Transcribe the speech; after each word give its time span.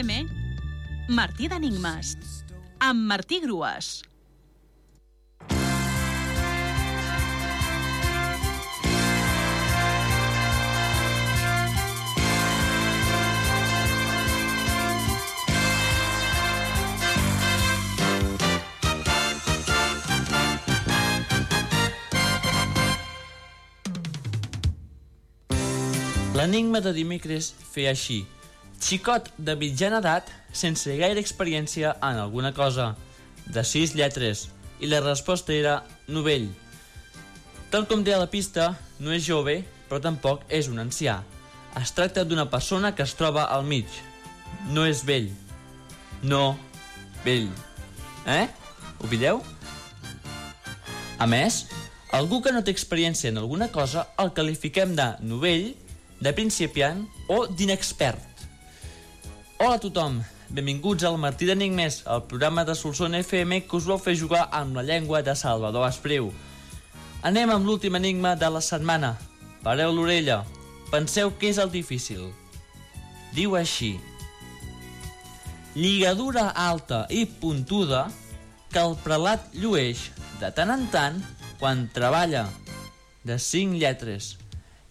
FM, 0.00 0.28
Martí 1.12 1.46
d'Enigmes, 1.50 2.14
amb 2.80 3.02
Martí 3.04 3.40
Grues. 3.42 4.00
L'enigma 26.32 26.80
de 26.80 26.96
dimecres 26.96 27.52
feia 27.74 27.92
així. 27.92 28.22
Xicot 28.80 29.28
de 29.36 29.54
mitjana 29.60 30.00
edat, 30.00 30.30
sense 30.56 30.96
gaire 30.96 31.20
experiència 31.20 31.92
en 32.00 32.18
alguna 32.18 32.54
cosa, 32.56 32.94
de 33.46 33.64
sis 33.64 33.92
lletres, 33.94 34.48
i 34.80 34.88
la 34.88 35.02
resposta 35.04 35.52
era 35.52 35.82
novell. 36.08 36.48
Tal 37.70 37.84
com 37.86 38.02
deia 38.02 38.18
la 38.18 38.30
pista, 38.30 38.72
no 38.98 39.12
és 39.14 39.26
jove, 39.26 39.60
però 39.88 40.00
tampoc 40.02 40.46
és 40.48 40.70
un 40.72 40.80
ancià. 40.82 41.20
Es 41.78 41.92
tracta 41.94 42.24
d'una 42.24 42.48
persona 42.50 42.94
que 42.96 43.04
es 43.06 43.14
troba 43.14 43.44
al 43.52 43.62
mig. 43.68 43.86
No 44.74 44.86
és 44.88 45.04
vell. 45.06 45.28
No, 46.22 46.56
vell. 47.24 47.46
Eh? 48.26 48.48
Ho 48.98 49.10
pilleu? 49.12 49.44
A 51.20 51.28
més, 51.28 51.66
algú 52.16 52.40
que 52.42 52.52
no 52.52 52.64
té 52.64 52.72
experiència 52.74 53.30
en 53.30 53.38
alguna 53.38 53.68
cosa 53.70 54.08
el 54.18 54.32
qualifiquem 54.34 54.96
de 54.96 55.12
novell 55.20 55.70
de 56.20 56.34
principiant 56.36 57.04
o 57.28 57.44
d'inexpert. 57.46 58.29
Hola 59.60 59.74
a 59.76 59.80
tothom, 59.84 60.14
benvinguts 60.56 61.04
al 61.04 61.18
Martí 61.20 61.44
d'Enigmes, 61.44 61.98
el 62.08 62.22
programa 62.24 62.62
de 62.64 62.72
Solsona 62.72 63.18
FM 63.20 63.58
que 63.68 63.76
us 63.76 63.84
vol 63.90 63.98
fer 64.00 64.14
jugar 64.16 64.46
amb 64.56 64.78
la 64.78 64.84
llengua 64.88 65.18
de 65.20 65.34
Salvador 65.36 65.84
Espriu. 65.84 66.30
Anem 67.28 67.52
amb 67.52 67.68
l'últim 67.68 67.98
enigma 67.98 68.30
de 68.40 68.48
la 68.48 68.62
setmana. 68.64 69.10
Pareu 69.60 69.92
l'orella, 69.92 70.38
penseu 70.88 71.28
què 71.36 71.50
és 71.52 71.60
el 71.60 71.68
difícil. 71.74 72.22
Diu 73.36 73.58
així. 73.60 73.90
Lligadura 75.76 76.46
alta 76.56 77.02
i 77.12 77.26
puntuda 77.28 78.06
que 78.72 78.80
el 78.80 78.96
prelat 79.04 79.44
llueix 79.52 80.06
de 80.40 80.48
tant 80.56 80.72
en 80.72 80.88
tant 80.88 81.20
quan 81.60 81.84
treballa. 81.92 82.46
De 83.28 83.36
cinc 83.36 83.76
lletres 83.76 84.38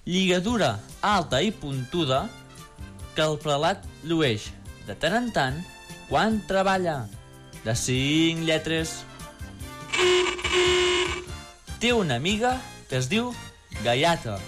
lligadura 0.06 0.76
alta 1.02 1.42
i 1.42 1.50
puntuda 1.50 2.28
que 3.18 3.26
el 3.26 3.42
prelat 3.42 3.82
llueix 4.06 4.52
de 4.90 4.98
tant 4.98 5.14
en 5.14 5.30
tant 5.32 5.54
quan 6.10 6.42
treballa. 6.50 7.06
De 7.62 7.76
cinc 7.78 8.42
lletres. 8.48 9.04
Té 11.80 11.94
una 11.94 12.16
amiga 12.18 12.58
que 12.90 12.98
es 12.98 13.08
diu 13.12 13.36
Gaiata. 13.84 14.40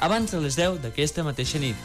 abans 0.00 0.30
de 0.32 0.40
les 0.42 0.56
10 0.58 0.80
d'aquesta 0.82 1.22
mateixa 1.24 1.58
nit. 1.62 1.76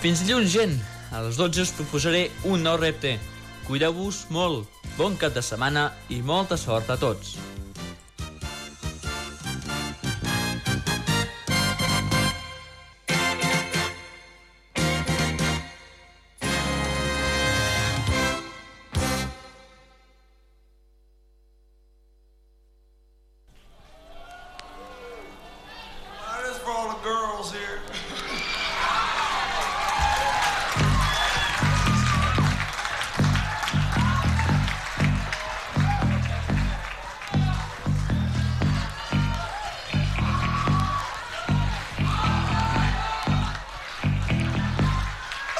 Fins 0.00 0.20
dilluns, 0.24 0.52
gent! 0.54 0.80
A 1.12 1.22
les 1.26 1.36
12 1.36 1.62
us 1.62 1.72
proposaré 1.76 2.30
un 2.48 2.62
nou 2.64 2.76
repte. 2.80 3.18
Cuideu-vos 3.66 4.26
molt, 4.30 4.68
bon 4.96 5.16
cap 5.20 5.34
de 5.34 5.42
setmana 5.42 5.92
i 6.08 6.22
molta 6.22 6.56
sort 6.60 6.90
a 6.90 6.96
tots. 7.00 7.36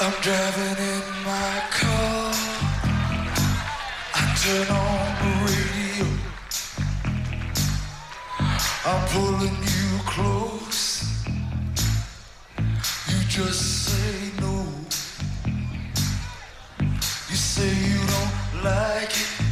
I'm 0.07 0.13
driving 0.23 0.85
in 0.85 1.03
my 1.25 1.63
car. 1.69 2.33
I 4.15 4.23
turn 4.41 4.69
on 4.71 5.07
the 5.21 5.33
radio. 5.51 6.07
I'm 8.85 9.03
pulling 9.09 9.57
you 9.75 9.99
close. 10.07 11.03
You 13.09 13.19
just 13.27 13.63
say 13.87 14.31
no. 14.41 14.69
You 17.29 17.37
say 17.37 17.75
you 17.75 17.99
don't 18.07 18.63
like 18.63 19.11
it. 19.11 19.46